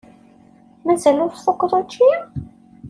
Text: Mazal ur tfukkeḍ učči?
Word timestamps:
Mazal 0.85 1.17
ur 1.23 1.31
tfukkeḍ 1.31 1.71
učči? 1.79 2.11